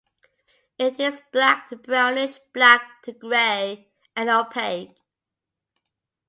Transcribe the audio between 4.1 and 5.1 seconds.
and opaque.